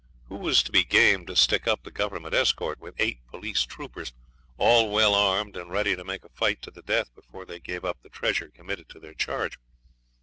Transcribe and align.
Who 0.29 0.35
was 0.37 0.63
to 0.63 0.71
be 0.71 0.83
game 0.83 1.27
to 1.27 1.35
stick 1.35 1.67
up 1.67 1.83
the 1.83 1.91
Government 1.91 2.33
escort, 2.33 2.79
with 2.79 2.95
eight 2.97 3.19
police 3.27 3.61
troopers, 3.67 4.13
all 4.57 4.89
well 4.89 5.13
armed 5.13 5.55
and 5.55 5.69
ready 5.69 5.95
to 5.95 6.03
make 6.03 6.25
a 6.25 6.29
fight 6.29 6.59
to 6.63 6.71
the 6.71 6.81
death 6.81 7.13
before 7.13 7.45
they 7.45 7.59
gave 7.59 7.85
up 7.85 8.01
the 8.01 8.09
treasure 8.09 8.49
committed 8.49 8.89
to 8.89 8.99
their 8.99 9.13
charge? 9.13 9.59